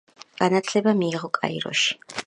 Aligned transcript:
განათლება 0.43 0.95
მიიღო 1.03 1.31
კაიროში. 1.41 1.99